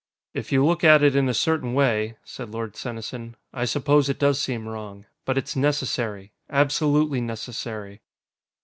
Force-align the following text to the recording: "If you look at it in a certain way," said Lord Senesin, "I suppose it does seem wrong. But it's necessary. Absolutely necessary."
"If 0.33 0.51
you 0.51 0.65
look 0.65 0.83
at 0.83 1.03
it 1.03 1.15
in 1.15 1.29
a 1.29 1.33
certain 1.35 1.75
way," 1.75 2.17
said 2.23 2.49
Lord 2.49 2.75
Senesin, 2.75 3.35
"I 3.53 3.65
suppose 3.65 4.09
it 4.09 4.17
does 4.17 4.41
seem 4.41 4.67
wrong. 4.67 5.05
But 5.25 5.37
it's 5.37 5.55
necessary. 5.55 6.33
Absolutely 6.49 7.21
necessary." 7.21 8.01